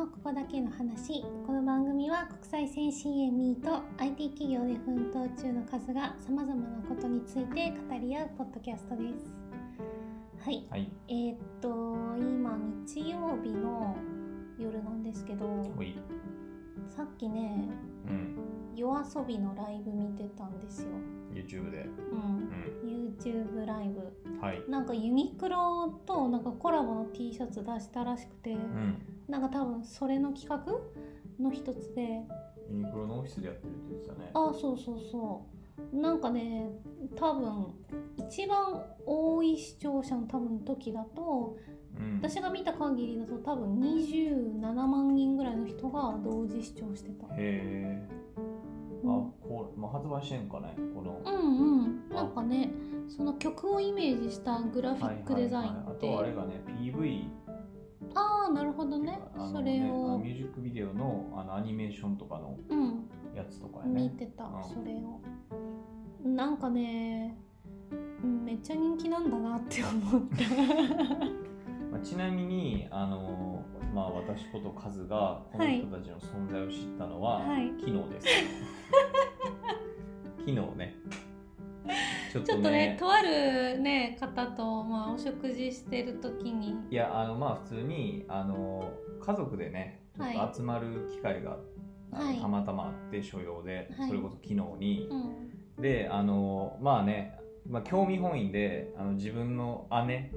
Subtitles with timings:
[0.00, 9.30] のここだけの話この番組は国際線 CME と IT 企業で奮闘中の数がさまざまなことについて語り合うポッドキャストです
[10.42, 10.90] はいはい。
[11.06, 12.56] えーっと今
[12.86, 13.94] 日曜日の
[14.58, 15.70] 夜なんですけど。
[16.96, 17.68] さっきね
[18.08, 18.36] うん。
[18.74, 20.88] 夜遊びのライブ見てたんですよ
[21.30, 21.82] YouTube で。
[21.82, 23.16] ううんん。
[23.18, 24.62] YouTube ライブはい。
[24.66, 29.09] なんかユニクロとなんかコラボの T シャツ出したらしくて、うん。
[29.30, 30.72] なんか多分それの企画
[31.42, 32.22] の一つで
[32.70, 34.30] ユニクロのオフィスでやってるって言ってたね。
[34.34, 35.46] あそうそうそ
[35.92, 36.68] うなんかね
[37.16, 37.74] 多分
[38.16, 41.56] 一番多い視聴者の多分時だと
[41.98, 42.20] うん。
[42.22, 48.08] 私が見た限りだと多分27万人ぐらいの人が同時視聴してたへえ。
[49.04, 50.74] あ、こう、まあ、発売してんかね。
[50.94, 51.20] この。
[51.24, 52.70] うんうんなんかね
[53.08, 57.24] その曲をイメージしたグラフィックデザインはいはいはいあって、とあれがね、PV。
[58.14, 59.18] ああなるほどね。
[59.52, 63.08] それを、ミュージックビデオのあのアニメーションとかのうん。
[63.34, 64.02] やつとかやね。
[64.02, 64.64] 見てた、うん。
[64.64, 65.20] それを。
[66.24, 67.34] なんかね
[68.22, 70.44] うんめっちゃ人気なんだなって思った。
[71.90, 77.72] まあ、ちなみに、あのまあ、私ことカズがこの人たちの存在を知ったのは、はい。
[77.80, 78.26] 昨日です。
[80.38, 80.94] 昨日ね。
[82.30, 82.96] ちょっとね。
[82.98, 86.76] とあるね方と、まあ、お食事してる時に。
[86.90, 91.58] いやあのまあ普通にあの家族でねちょっと集まる機会が、
[92.12, 92.38] はい。
[92.40, 94.08] たまたまあって所用で、はい。
[94.08, 95.82] それこそ昨日に、うん。
[95.82, 100.30] であのまあね、まあ、興味本位であの自分の姉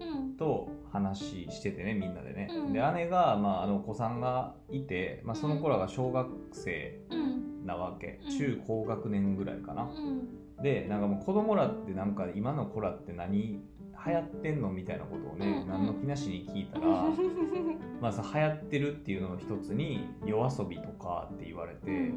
[0.00, 0.36] うん。
[0.36, 2.72] と話しててねみんなでね、うん。
[2.72, 7.66] で姉が、まあ、あのお子さんがいて、まあ、その頃が小学生うん。
[7.66, 8.38] なわけ、うん。
[8.38, 10.28] 中高学年ぐらいかな、うん
[10.62, 13.60] でなんかもう子供らってなんか今の子らって何
[14.06, 15.68] 流行ってんのみたいなことをね、うんうん。
[15.68, 16.86] 何の気なしに聞いたら
[18.00, 22.12] まあさ流行ってるっていうのの一つに夜遊びとかって言われて、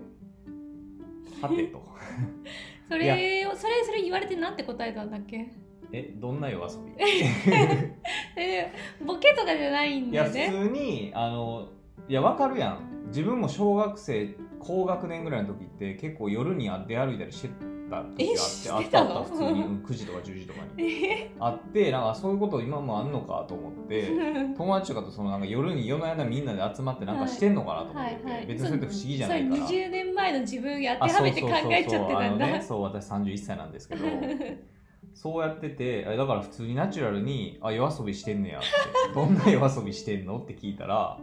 [1.42, 1.82] はてと。
[2.90, 5.52] それをそれそれ言われてなんて答えたんだっけ？
[5.92, 6.94] えどんな夜遊び？
[8.38, 8.72] え
[9.06, 11.70] ボケとかじゃないんいや普だよね通にあの
[12.08, 13.08] いやわかるやん。
[13.08, 17.50] 自分も小学生高学年ぐらいの時って結構夜に出歩いたりして
[17.90, 19.50] た時えがあってあったあった普通に。
[19.50, 20.84] うん9時とか10時とかに。
[21.06, 21.32] え？
[21.40, 24.10] あってなんかそういうこと今もあんのかと思って
[24.58, 28.46] 友達とかとそのなんか夜に夜の間みんなで集まってなんかしてんのかなと思ってて、はいはい。
[28.48, 29.58] 別にそれって不思議じゃないから。
[29.58, 32.20] そう20年前の自分に当てあはめて考えちゃってたんだ。
[32.20, 34.06] あのねそう私31歳なんですけど
[35.14, 38.68] そうやっててあだから普通にナチュラルにあ夜遊びしてんねやって。
[39.14, 40.40] どんな夜遊びしてんの？
[40.40, 41.20] って聞いたら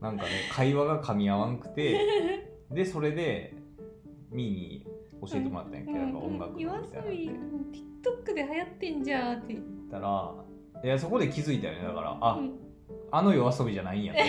[0.00, 1.98] なんかね会話が噛み合わんくて
[2.70, 3.54] でそれで
[4.30, 4.86] ミーに
[5.20, 7.32] 教えてもらったんやっけ、なんか音楽のみ夜たいな。
[8.02, 10.34] TikTok で流行ってんじゃんって言ったら
[10.84, 12.68] いやそこで気づいたよねだからあ、うん
[13.10, 14.20] あの夜遊びじゃないんやと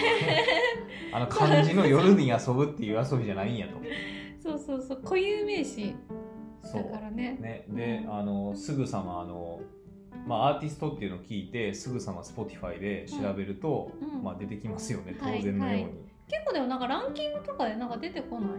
[1.12, 3.74] あの漢字の夜に遊ぶっていう遊びじゃないんやと
[4.42, 5.94] そうそうそう固有名詞
[6.64, 9.62] だそうからねね、で、うんあのすぐさまあの、
[10.28, 15.84] まあ、アーティストっていうのを聞いてすぐさま Spotify で調べると、うんまあ、出てきますよね当はい然のように。
[15.84, 15.92] はい。
[16.28, 18.50] 結構でもなんかランキングとかでなんか出てこない？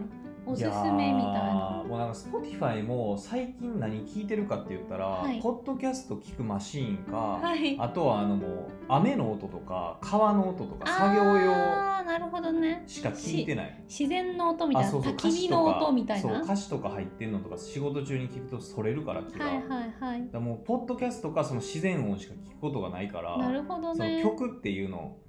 [0.45, 1.83] おすすめみたいな。
[1.87, 5.41] もうなんか Spotify も最近何聞いてるかって言ったら、はい。
[5.41, 7.77] ポッドキャスト聞くマシーンか、はい。
[7.79, 12.83] あとはあのもう雨の音とか川の音とか作業用ああなるほどね。
[12.87, 13.83] しか聞いてない。
[13.87, 16.29] 自然の音みたいなあそうそう焚き火の音みたいな。
[16.29, 20.29] そう歌詞とか入ってんのとか仕事中に聞くとそれるから気が、はいはいはい。
[20.31, 25.21] だもうポッドキャストかその自然音しか聞くことがないからなるほどそのね曲っていうのを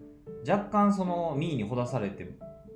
[0.48, 2.24] 若干そのミーにほだされて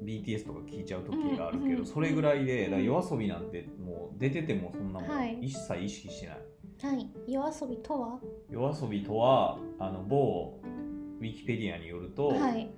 [0.02, 5.36] BTS とか聴いちゃう時があるけど、それぐらいで夜遊びなんてもう出ててもそんなもはい。
[5.36, 6.38] ん一切意識してない、
[6.82, 7.10] はい。
[7.26, 8.20] 夜遊びとは？
[8.50, 10.60] 夜遊びとはあの某
[11.18, 12.68] ウィキペディアによると、はい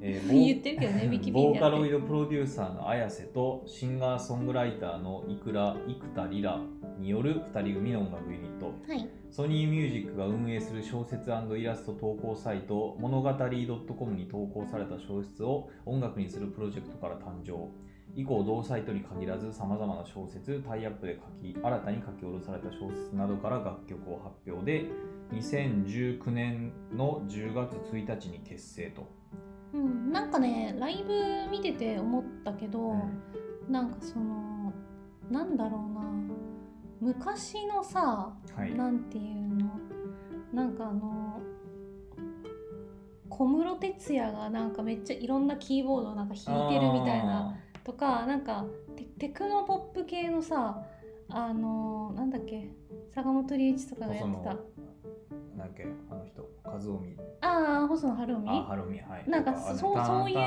[0.00, 6.60] えー言ってるけどねウィキボーカロイドプロデューサーの綾瀬とシンガーソングライターのいくら生田リラ
[6.98, 8.66] による2人組の音楽ユニット。
[8.66, 9.08] はい。
[9.30, 17.68] ソニーミュージックが運営する小説イラスト投稿サイト物語 .com に投稿された小説を音楽にするプロジェクトから誕生。
[18.16, 24.86] 以降同サイトに限らずさまざまな小説タイアップで書き新たに書き下ろされた小説などから楽曲を発表で
[25.32, 29.06] 2019年の10月1日に結成と、
[29.72, 32.94] うん、なんかねライブ見てて思ったけど、
[33.68, 34.72] なんかその
[35.30, 36.08] なんだろうな
[37.00, 38.74] 昔のさ、はい。
[38.74, 39.78] なんていうの
[40.52, 41.40] なんかあの
[43.28, 48.64] 小室哲哉がなんかめっちゃいろんなキーボードをなんか弾いてるみたいなとかなんか
[48.96, 50.82] テテクノポップ系のさ
[51.28, 52.70] あのなんだっけ
[53.14, 54.40] 坂本龍一とかがやってた。
[54.44, 57.16] なんだっけあの人和臣。
[57.40, 58.50] ああ細野晴臣？
[58.50, 59.30] あハロミはい。
[59.30, 60.38] なんかそうそういう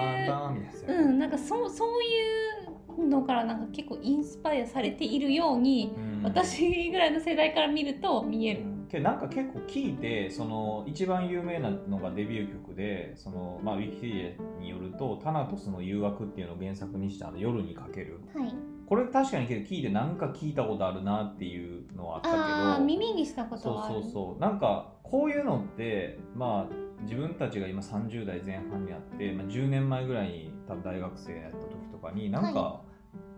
[0.88, 6.12] うんなんかそうそういうのからなんか結構インスパイアされているように、うん。
[6.24, 18.20] 私ぐらいの世代から見ると見える、けどなんか結構聞いてその一番有名なのがデビュー曲でその、まあ、ウィキペディアによると「タナトスの誘惑」っていうのを原作にした夜にかける。
[18.36, 18.54] はい
[18.92, 22.86] これ確かにけど聞いてなんか聞いたことあるなっていうのはあったけど。
[22.86, 24.02] 耳にしたことそうはある。
[24.02, 32.82] そうそうなんかこういうのってまあ自分たちが今30代前半にあって、まあ、10年前ぐらいに多分大学生やった時とかになんか、は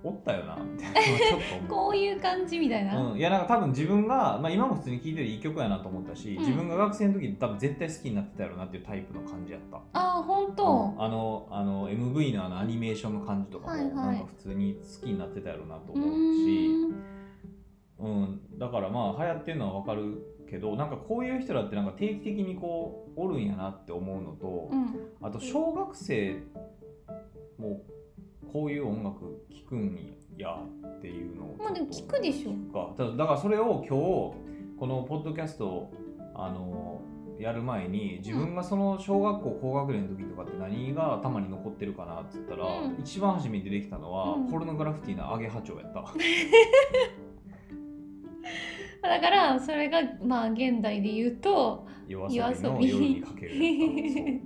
[0.04, 1.02] おったよなみたいな。
[1.02, 1.70] の はちょっと思う。
[1.70, 6.40] こういう感じみたいな、うん、いやなんか多分自分が、まあ、今も普通に聴いてるいい曲やなと思ったし、うん。
[6.40, 9.82] 自分が学生の時に多分絶対好きになってたやろなっていうタイプの感じやった、あ
[10.20, 11.04] あ本当、うん。
[11.04, 13.96] あのあの MV のあのアニメーションの感じとかも、はいはい。
[13.96, 16.70] なんか普通に好きになってたやろなとう思うし、
[18.00, 25.28] うん、だからまあ流行ってるのはわかるけどなんかこういう人らってなんか定期的にこうおるんやなって思うのと、うん。
[25.28, 26.44] あと小学生
[27.58, 27.82] も
[28.54, 32.52] こういう音楽聴くんやっていうのをまあでも聞くでしょ。
[32.52, 35.94] 聞くかだだからそれを今日このポッドキャストを
[36.36, 37.02] あの
[37.40, 42.98] やる前に自分がその小学校高学年の時とかって何が頭に残ってるかなっつったら、うん。
[43.00, 44.48] 一番初めに出てきたのは、うん。
[44.50, 46.04] ポルノグラフィティのアゲハチョウやった。
[49.02, 54.42] だからそれがまあ現代で言うと夜遊びにかける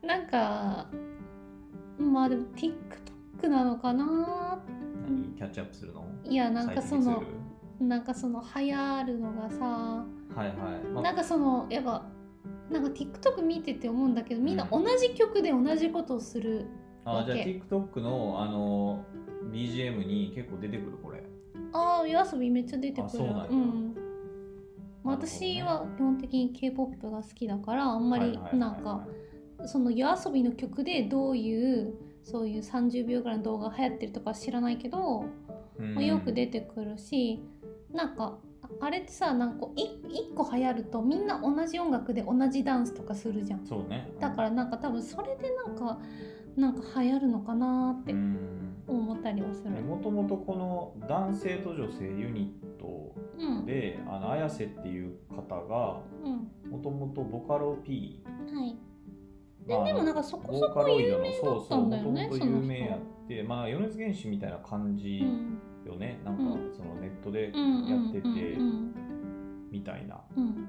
[0.02, 0.88] なんか
[1.98, 2.72] まあでも TikTok
[3.46, 4.58] なのかな？
[5.06, 5.34] 何？
[5.36, 6.04] キャッチアップするの？
[6.24, 7.22] いやなんかその
[7.78, 10.56] なんかその流行るのがさるはいはい、
[10.92, 12.04] まあなんかそのやっぱ
[12.70, 16.66] なんか TikTok 見てて思うんだけどみんな同じ曲で同じことをする、
[17.04, 19.04] あじゃあ OK TikTok のあの
[19.52, 21.22] BGM に結構出てくるこれ。
[21.72, 23.04] ああ夜遊びめっちゃ出てくる。
[23.04, 23.94] あそうなん
[25.02, 29.06] まあ私は基本的に K-POP が好きだからあんまりなんか
[29.64, 31.94] その夜遊びの曲でどういう
[32.30, 35.24] そういう30秒ぐらいの動画が流行ってるとかは知らないけど、
[35.78, 35.94] うん。
[35.94, 37.40] まあ、よく出てくるし
[37.90, 43.64] なんかああれってさなんかこうい一個流行るとみんな同じ音楽で同じダンスとかするじゃん。
[43.64, 44.12] そうね。
[44.20, 45.98] だからなんか多分それでなんか
[46.56, 48.74] なんか流行るのかなってうん。
[48.86, 49.70] 思ったりはする。
[49.82, 53.64] もともとこの男性と女性ユニットうん。
[53.64, 56.28] であの綾瀬っていう方がう
[56.68, 56.70] ん。
[56.70, 58.22] もともとボカロ P
[58.52, 58.76] はい
[59.68, 65.58] まあでもなんかそこボそこ有名だったんだよねそうそう有名やってまあ米津玄師みたいな感じうん。
[65.88, 66.74] よね、なんかうん。
[66.74, 68.94] そのネットでうんやっててうん
[69.70, 70.68] みたいなうん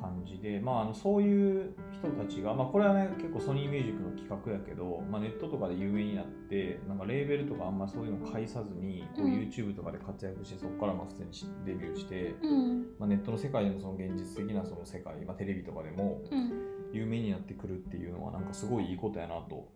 [0.00, 9.32] 感じで、まあ、あのそういう人たちが、まあ、これはね結構ソニーミュージックの企画やけど、まあ、ネットとかで有名になってなんかレーベルとかあんまそういうの介さずにこううん。
[9.32, 11.30] YouTube とかで活躍してそこからまあ普通に
[11.64, 12.80] デビューして、うん。
[12.98, 19.68] まあ、ネットの世界でもその現実的なその世界、まあ、テレビとかでもうん有名になってくるっていうのはなんかすごいいいことやなと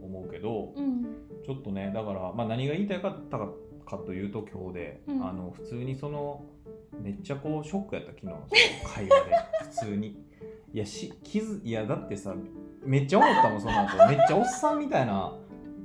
[0.00, 1.04] 思うけど、うん。
[1.44, 3.48] ちょっとねだから、まあ、何が言いたいかったか
[3.86, 5.26] かというと今日で、うん。
[5.26, 6.44] あの普通にその
[7.00, 8.46] めっちゃこうショックやった昨日の
[8.86, 9.36] 会話で。
[9.62, 10.24] 普通に。
[10.72, 12.34] いやし気づいやだってさ
[12.82, 14.08] めっちゃ思ったもんその後。
[14.08, 15.32] めっちゃおっさんみたいな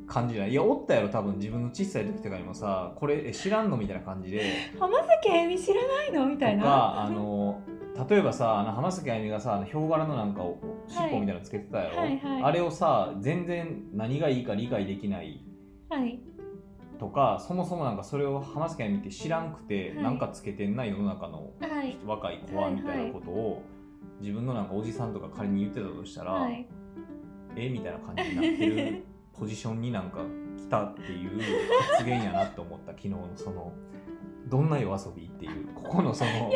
[0.09, 0.51] 感じない。
[0.51, 4.71] いやおったやろ多分自分の小さい時とかにもさこれえ知らんのみたいな感じで。
[4.79, 6.25] 浜崎あゆみ知らないの？
[6.25, 6.63] みたいな。
[6.63, 7.61] とかあの
[8.09, 12.43] 例えばさあの浜崎あゆみがさヒョウ柄のなんかを尻尾みたいなのつけてたやろ、はいはい。
[12.43, 15.45] あれをさ全然何がいいか理解できない。
[15.89, 16.19] はい。
[16.99, 20.03] とかそもそもなんかそれを浜崎あゆみって知らんくて、はい。
[20.03, 21.97] なんかつけてんな世の中のはい。
[22.05, 23.63] 若い子はみたいなことを、
[24.19, 26.67] 自分のなんかおじさんとか仮に言ってたとしたら、はい。
[27.55, 27.69] え？
[27.69, 29.03] みたいな感じになってる
[29.39, 30.19] ポジションになんか
[30.57, 31.39] 来たっていう
[31.93, 33.71] 発言やなって思った昨日のその
[34.47, 36.51] どんな夜遊びっていうここのその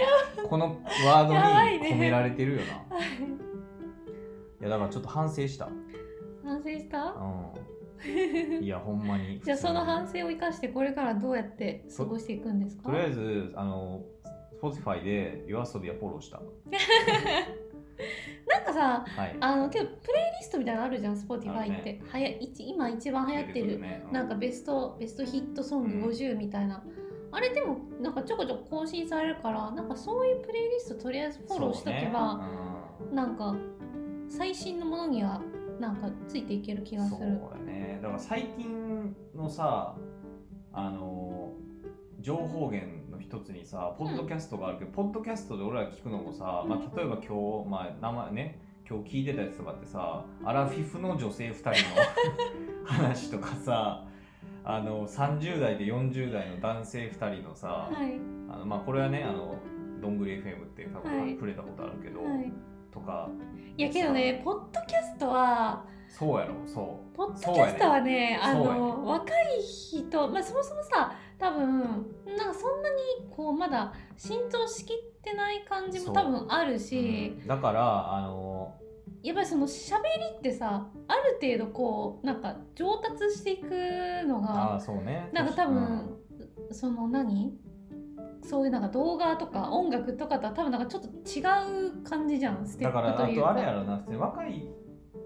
[0.49, 1.39] このワードに
[1.93, 3.07] 込められてるよな、はい。
[4.61, 5.69] いやだからちょっと反省した、
[6.43, 7.13] 反省した？
[8.57, 9.39] うん、 いやほんまに。
[9.41, 12.83] じゃあその反省を生かしてこれからどうやって過ごしていくんですか？
[12.83, 14.01] とりあえずあの
[14.61, 16.41] Spotify で夜遊びはフォローした
[18.53, 19.35] なんかさはい。
[19.39, 24.05] あのけどプレイリストみたいなのあるじゃんあ Spotify って、はや一今一番流行ってるね。
[24.11, 26.83] なんかベストベストヒットソング50みたいな、
[27.31, 32.39] あれでもなんかちょこちょこ更新されるからなんかそういうプレイリストとりあえずフォローしとけば、
[32.99, 33.15] そうね。
[33.15, 33.55] なんか
[34.29, 35.41] 最新のものには
[35.79, 37.39] なんかついていける気うんがする。
[37.39, 37.99] そうだね。
[38.01, 39.95] だから最近のさ
[40.71, 41.53] あの
[42.19, 43.02] 情報源の
[43.33, 51.75] 一つにさポッドキャストがあるけど、ポッドキャストで俺ら聞くのもさ、まあ、例えば今日、まあ、名前ね今日聞いてたやつとかってさアラフィフの女性2人の
[52.85, 54.05] 話とかさ
[54.63, 58.19] あの30代で40代の男性2人のさ、はい。
[58.51, 59.55] あのまあこれはねあの
[59.99, 61.33] どんぐり FM って多分、はい。
[61.33, 62.53] 触れたことあるけど、はい。
[62.91, 63.29] とか。
[63.75, 67.17] いやけどねポッドキャストはそうやろそう。
[67.17, 68.79] ポッドキャストはねあそうやね。
[68.79, 69.61] の若い
[70.13, 77.47] 人、まあ、そもそもさ多分なんかそんなにこうまだ浸透しきってない感じも多分あるし、うん。
[77.47, 78.73] だからあの
[79.23, 83.69] やっぱりその喋りってさある程度こうなんか上達していく
[84.27, 85.29] のああがそうね。
[85.33, 86.73] なんか多分、うん。
[86.73, 87.53] その何？
[88.43, 91.41] そういうなんか動画とか音楽とかとは多分なんかちょっと違
[91.89, 93.47] う感じじゃんステッだからあプというか。
[93.47, 94.67] とあれやろな若い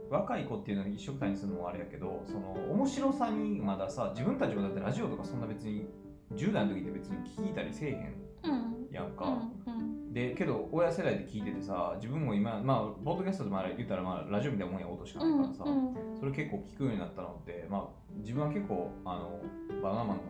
[0.10, 5.88] 若い子っていうのに一緒くたにするのもあれやけどその面白さにまださ自分たちもだってラジオとかそんな別に
[6.36, 8.88] 10代の時って別に聞いたりせえへんうん。
[8.92, 10.14] やんか、うんうん。
[10.14, 17.88] でけど親世代で聞いててさ自分も今まあポッドキャストでもあれ言ったらまあラジオみたいなもんや音しかないからさ、うんそれ結構聞くようになったのってまあ
[18.18, 19.40] 自分は結構あの
[19.84, 20.24] バナナマンの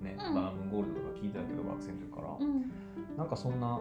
[0.00, 0.34] ね、うん。
[0.34, 3.16] バナナムーンゴールドとか聞いてたけど学生の時から、うん。
[3.16, 3.80] なんかそんな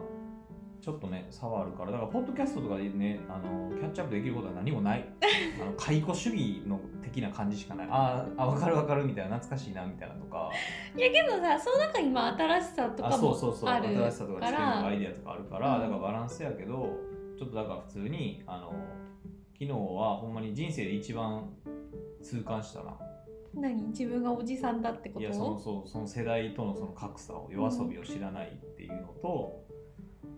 [0.81, 5.05] ちょっとね差はあるからだからポッドキャストとかでねあのキャッチアップできることは何もない。
[5.61, 7.87] あの解雇主義の的な感じしかない。
[7.91, 10.49] あーあ分かる分かるみたいな懐かしいなみたいなとか。
[10.97, 13.69] いやけどさその中にまあ新しさとあかもそうそうそう。
[13.69, 15.81] 新しさとか知か見とからアイデアとかあるから、うん。
[15.81, 16.97] だからバランスやけど
[17.37, 18.73] ちょっとだから普通にあの
[19.53, 21.47] 昨日はほんまに人生で一番
[22.23, 22.97] 痛感したな。
[23.53, 23.89] 何？
[23.89, 25.21] 自分がおじさんだってこと？
[25.21, 29.61] いやそのそうその世代とのその格差を夜遊びを知らないっていうのと、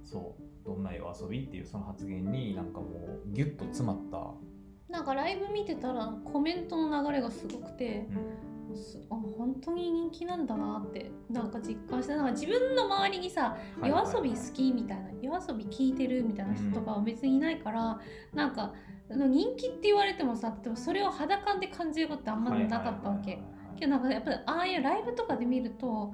[0.04, 0.44] そう。
[0.66, 8.76] どんな夜遊びっていうその発言になんかもうギュッと詰まった、なんかライブ見てたらコメントの流れがすごくてうん。
[8.76, 18.00] すあ本当に人気なんだなってなんか実感してなんか自分の周りにさ夜遊び好きみたいな夜遊び聞いてるみたいな人とかは別にいないから、
[18.34, 18.74] なんか
[19.12, 23.44] あの人気って言われてもさ例えばそれを肌感で感じることってあんまなかったわけ。
[23.78, 26.14] けどなんかやっぱりああいうライブとかで見ると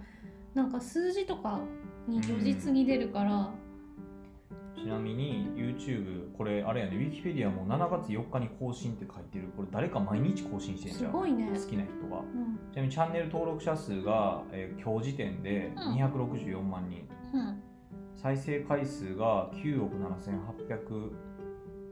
[0.53, 1.59] なんか数字とか
[2.07, 3.53] に如実に出るから、
[4.81, 9.49] ちなみに YouTube これあれやね Wikipedia も7月4日に更新って書いてる。
[9.55, 11.11] これ誰か毎日更新してんじゃん。
[11.11, 11.49] すごいね。
[11.53, 12.21] 好きな人が。
[12.21, 12.59] うん。
[12.71, 15.95] ちなみにチャンネル登録者数が、えー今日時点でうん。
[15.95, 17.61] 264万人、うん、
[18.15, 21.11] 再生回数が9億7800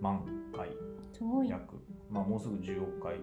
[0.02, 0.24] 万
[0.56, 0.70] 回。
[1.12, 1.50] すごい。
[1.50, 1.76] 約、
[2.10, 3.18] まあ、もうすぐ10億回。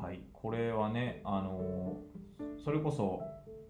[0.00, 0.20] はい。
[0.32, 2.16] これはねあのー
[2.62, 3.22] それこそ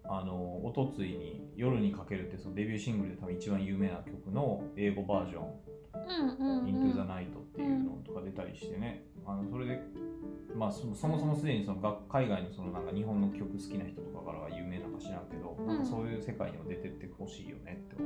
[0.09, 5.43] あのおとついに「夜にかける」ってそのデビューシングルで多分一番有名な曲の英語バージョン。
[5.93, 6.65] うんうん、「うん。
[6.65, 9.81] Into the Night」っていうのとか出たりしてね、あのそれで
[10.55, 18.03] まあそそもそもすでにそのが海外のそのなんか日本の曲好きな人とかからは有名なんか知らんけど、なんかそういう世界にも出てってほしいよねって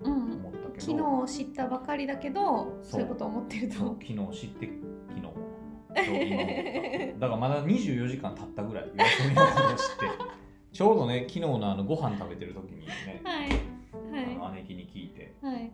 [0.00, 3.00] うん、思ったけど、昨日知ったばかりだけどそう。
[3.02, 3.74] いうことを思ってると。
[3.74, 4.70] そう昨日知って
[5.08, 5.28] 昨日。
[7.18, 8.90] だからまだ24時間経ったぐらい。
[8.94, 10.06] 夜遊びのことを知って
[10.78, 12.92] ちょうどね昨日のあのご飯食べてる時にね、
[13.24, 13.48] はい。
[14.38, 15.34] はあの姉貴に聞いて。
[15.42, 15.72] いはい。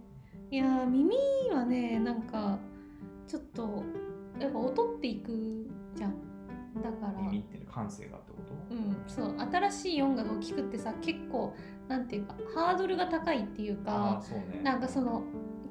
[0.50, 1.14] いやー耳
[1.52, 2.58] はねなんか
[3.28, 3.82] ちょっと
[4.40, 6.14] やっぱ劣っていくじゃん。
[6.82, 7.20] だから。
[7.20, 8.38] 耳っていう感性がってこ
[8.70, 8.74] と？
[8.74, 11.54] うん、そう新しい音楽を聴くってさ結構
[11.86, 14.62] なんていうかハードルが高いっていうかそうね。
[14.62, 15.22] なんかその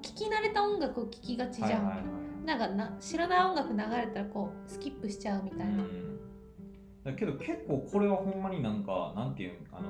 [0.04, 2.06] 聴き慣れた音楽を聴きがちじゃん、はいはいはい。
[2.46, 6.13] なんかな知らない音楽流れたらこうスキップしちゃうみたいな、うん
[7.04, 9.90] だけど結構これはほんまになんかなんていうんあの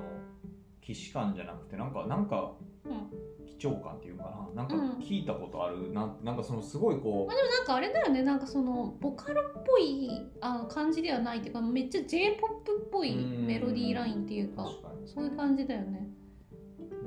[0.82, 2.54] 既視感じゃなくてなんかなんか
[2.86, 3.34] うん。
[3.60, 4.24] 貴重感っていうか
[4.56, 4.64] な。
[4.64, 4.90] なんかうん。
[5.00, 8.22] 聞いたことある、なんなんかそのすごいこまあ、でもなんかあれだよね。
[8.24, 13.48] なんかそのボカロっぽいあの感じではないっていうかめっちゃ j p o p っぽいうん。
[13.48, 14.66] メロディーラインっていううか
[15.06, 16.10] そういう感じだよね。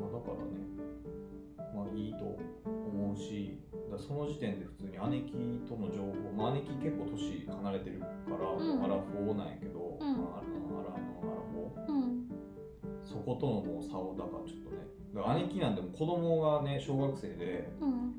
[0.01, 0.67] まあだからね。
[1.75, 2.76] まあいいと思
[3.17, 3.59] うし
[3.91, 5.33] だその時点で普通に姉貴
[5.69, 8.07] との情報、まあ、姉貴結構年離れてるか
[8.39, 8.85] ら、うん。
[8.85, 10.17] アラフォーなんやけど、うん。
[10.19, 11.93] まあ、あのアラのアラフォー。
[11.93, 12.27] うん
[13.03, 14.79] そことのもう差をだからちょっとね。
[15.15, 18.15] だから姉貴なんてもう子供がね小学生でうん。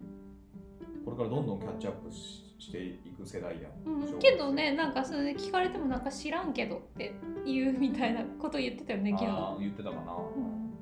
[1.04, 7.13] これからどんどんキャッチアップししていく世代やん、うん、けどねなんかそれで聞かれてもなんか知らんけどって
[7.46, 9.58] 言うみたいなこと言ってたよね昨日。
[9.60, 10.74] 言ってたかな、うん。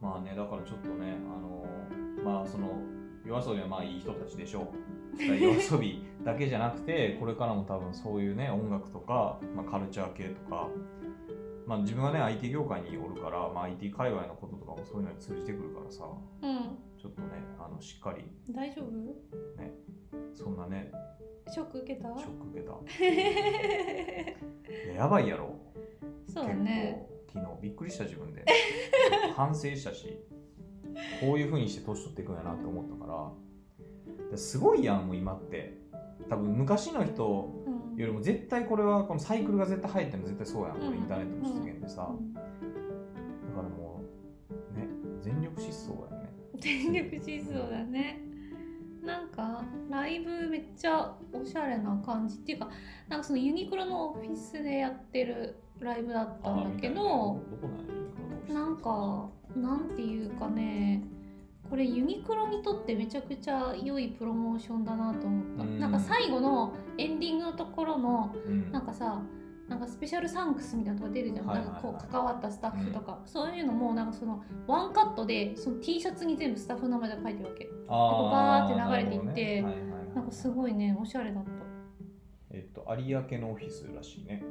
[0.00, 1.64] まあねだからちょっとねあの
[2.24, 2.80] まあその
[3.24, 4.72] 夜遊びはまあいい人たちでしょ
[5.18, 5.22] う。
[5.22, 10.68] 夜遊びだけじゃなくてこれからも多分そういうね音楽とか、まあ、カルチャー系とか、
[11.66, 16.04] まあ、自分がね IT 業界におるから、まあ、IT 界隈のこととかもそういうのに通じてくるからさ。
[16.42, 16.78] うん。
[16.98, 18.24] ちょっとねあのしっかり。
[18.50, 19.14] 大丈夫？
[20.34, 20.90] そんなね。
[21.52, 22.08] ショック受けた？
[22.18, 22.72] ショック受けた。
[24.84, 25.54] いややばいやろ。
[26.32, 28.44] そうだね昨日びっくりした自分で。
[29.36, 30.18] 反省したし
[31.20, 33.30] こういうふうにして年取っていくんやなって思ったから。
[34.30, 35.80] ですごいやんもう今って。
[36.28, 37.96] 多分昔の人うん。
[37.96, 40.90] よりも絶対これはこのサイクルが絶対入ってるの絶対そうやん、こうん。
[40.90, 42.32] のインターネットの出現でさ、うん。
[42.32, 42.46] だか
[43.56, 44.02] らも
[44.50, 44.86] うね
[45.20, 46.30] 全力疾走だよね。
[46.58, 48.20] 全力疾走だね
[49.02, 52.68] なんかライブめっちゃおしゃれな感じっていうか
[53.08, 57.40] なんかそのユニクロのオフィスでやってるライブだったんだけど
[58.48, 61.02] なんかなんていうかね
[61.68, 65.80] これユニクロにとってめちゃくちゃ良いプロモーションだなと思った、うん。
[65.80, 68.70] なんか最後のエンディングのところのうん。
[68.70, 69.22] なんかさ
[69.72, 77.70] なんかスペシャルサンクスみたいなとこ出るじゃん、なんかこう関わったスタッフとか、そういうのもなんかそのワンカットでその T シャツに全部スタッフの名前が書いてるわけ。
[77.88, 79.62] あバーって流れていってね。
[79.62, 80.14] はいはいはい。
[80.14, 81.50] なんかすごいねおしゃれだった。
[82.50, 84.42] えっと有明のオフィスらしいね。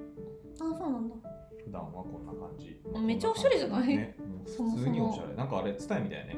[0.55, 1.15] あそうなんだ。
[1.63, 2.81] 普段はこんな感じ。
[3.05, 3.87] めっちゃおしゃれじゃない？
[3.89, 4.15] ね。
[4.43, 5.35] 普通におしゃれ。
[5.35, 6.37] なんかあれ伝えみたいね。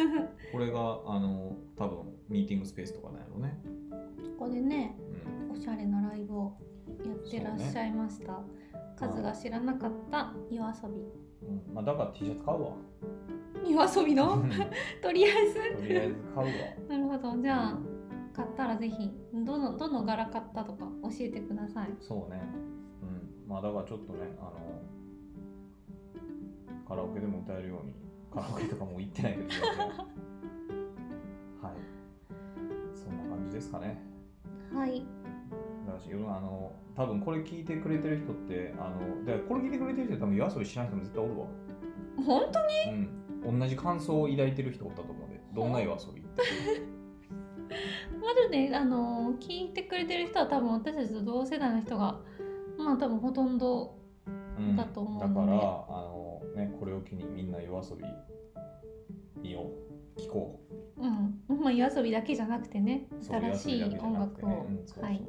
[0.50, 1.98] これがあの多分
[2.30, 3.60] ミーティングスペースとかなんやろね。
[4.38, 4.96] ここでね
[5.50, 5.56] うん。
[5.56, 6.56] おしゃれなライブを
[7.04, 8.40] やってらっしゃいました、
[8.96, 11.02] カズが知らなかった夜遊び。
[11.46, 11.74] うん。
[11.74, 12.72] まあだから T シャツ買うわ。
[13.66, 14.34] 夜遊びの？
[14.34, 14.50] うん。
[15.02, 15.54] とりあえず。
[15.76, 16.52] とりあえず買うわ。
[16.88, 17.42] なるほど。
[17.42, 17.78] じゃあ
[18.32, 21.94] 買ったらぜひどのどの柄買ったとか教えてください。
[22.00, 22.42] そうね。
[23.02, 23.48] うん。
[23.48, 24.52] まあだからちょっとねあの
[26.86, 27.94] カラオケでも歌えるように
[28.32, 29.48] カラオケとかもう行ってないけど
[31.62, 31.74] はい。
[32.94, 34.02] そんな感じですかね。
[34.72, 35.06] はい
[35.94, 41.46] だから世のあの多分これ聞いてくれてる人ってあのでこれ聞いてくれてる人多分夜遊びしない人も絶対おるわ。
[42.26, 42.60] 本当
[42.90, 42.96] に？
[43.44, 43.60] うん。
[43.60, 45.40] 同じ感想を抱いてる人おったと思うで。
[45.54, 46.42] どんな夜遊びって。
[48.20, 52.20] まずねあの聞いてくれてる人は多分私たちと同世代の人が
[52.78, 53.96] まあ多分ほとんど
[54.58, 54.76] うん。
[54.76, 55.50] だと思うだので。
[55.52, 58.04] からあのねこれを機にみんな夜遊び
[59.42, 59.70] 見よ
[60.16, 60.60] う聞こ
[60.98, 61.06] う。
[61.06, 61.40] ん。
[61.60, 63.06] まあ夜遊びだけじゃなくてね。
[63.22, 65.04] 新しい音楽を、ねうんそうそうそう。
[65.04, 65.22] はい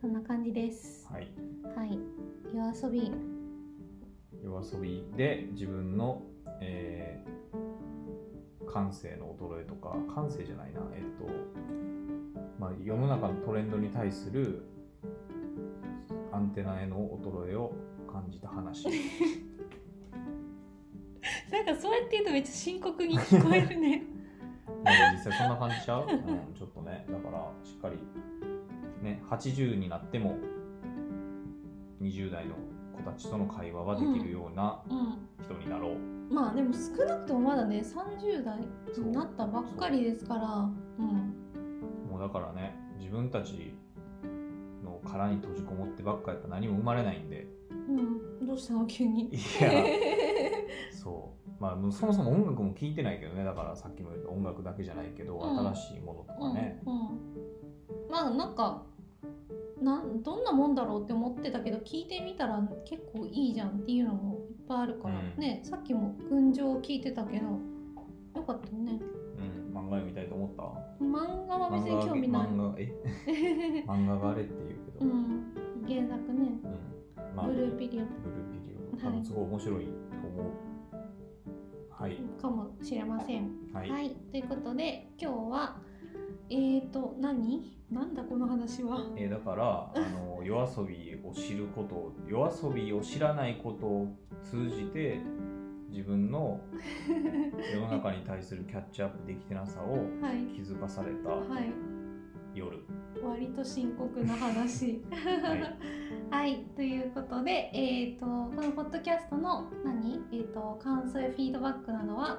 [0.00, 1.06] そんな感じです。
[1.10, 1.28] はい。
[1.76, 1.98] はい。
[2.54, 3.12] 夜遊び。
[4.42, 6.22] 夜遊びで自分の、
[6.60, 7.38] えー
[8.68, 10.80] 感性の衰えとか感性じゃないな。
[10.94, 11.26] えっと、
[12.58, 14.62] まあ、世の中のトレンドに対する
[16.32, 17.72] アンテナへの衰えを
[18.10, 18.86] 感じた話。
[21.50, 24.04] なんかそうやって言うとめっちゃ深刻に聞こえるね。
[24.84, 27.06] なんか実際そんな感じちゃう、うん、ちょっとね。
[27.10, 27.98] だからしっかり
[29.02, 30.36] ね80になっても
[32.00, 32.54] 20代の
[32.96, 38.58] 子たちとの会話はできるようなう人になろう、んまあでも少なくともまだね30代
[38.98, 40.42] になったばっかりですから。
[40.98, 41.34] うん。
[42.10, 43.72] もうだからね自分たち
[44.84, 47.46] の殻に閉じこもってばっかやったら何も生まれないんで。
[47.70, 48.46] うん。
[48.46, 48.86] どうしたの？
[48.86, 49.34] 急に。
[49.34, 49.72] いや。
[50.92, 51.50] そう。
[51.60, 53.44] まあもうそもそも音楽も聴いてないけどね。
[53.44, 55.58] だからさっきも言った音楽だけじゃないけど、うん。
[55.72, 56.94] 新しいものとかね、うん。
[56.94, 58.82] うん、まあなんか
[59.82, 65.40] なんどんなもんだろうって思ってたけど聞いてみたら結構いいじゃんっていうのもいっぱいあるから、うん。
[65.40, 67.46] ねさっきも群青聞いてたけど
[68.34, 69.00] よかったね。
[69.70, 70.62] うん、漫画読みたいと思った？
[71.04, 72.48] 漫画は別に興味ない。
[72.48, 72.92] 漫画え？
[73.86, 75.54] 漫画があれって言うけど、うん。
[75.86, 76.60] 原作ね。
[76.64, 77.36] うん。
[77.36, 79.00] まあブルーピリオブルーピリオはい。
[79.00, 79.90] 多分すごい面白いと
[80.26, 80.52] 思う。
[81.90, 82.16] はい。
[82.40, 83.50] かもしれません。
[83.72, 85.76] はい、はい、ということで今日は
[86.50, 87.76] えーと何？
[87.90, 89.00] なんだこの話は？
[89.16, 94.08] えーだからあの夜遊びを知ること夜遊びを知らないことを
[94.42, 95.20] 通じて
[95.90, 96.60] 自分の
[97.74, 100.54] 世の中に対するキャッチアップできてなさをはい。
[100.54, 101.72] 気づかされたはい。
[102.54, 102.78] 夜、
[103.22, 105.02] 割と深刻な話。
[106.30, 112.38] はい、 ということで、えー、とこのポッドキャストの何、えー、と感想やフィードバックなどは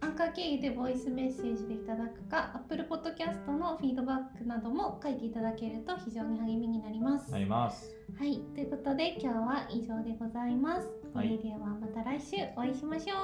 [0.00, 7.30] アンカー経由でボイスメッセージでいただくか Apple Podcast のフィードバックなども書いていただけると非常に励みになります。
[7.30, 10.88] なりますはい、ということで今日は以上でございます。
[11.14, 13.14] はいそれではまた来週お会いしましょ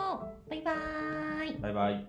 [0.47, 0.51] う。
[0.51, 1.61] バイバーイ。
[1.61, 2.07] バイバイ